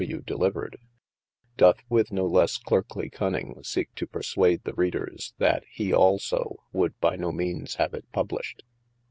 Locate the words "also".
5.93-6.55